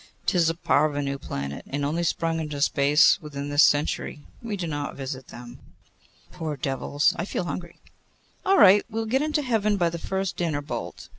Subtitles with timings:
[0.25, 4.23] 'Tis a parvenu planet, and only sprung into space within this century.
[4.41, 5.59] We do not visit them.'
[6.31, 7.13] 'Poor devils!
[7.17, 7.77] I feel hungry.'
[8.43, 8.83] 'All right.
[8.89, 11.07] We shall get into Heaven by the first dinner bolt.